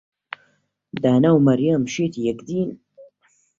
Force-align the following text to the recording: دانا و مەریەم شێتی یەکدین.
دانا 1.03 1.29
و 1.35 1.43
مەریەم 1.47 1.83
شێتی 1.93 2.25
یەکدین. 2.29 2.69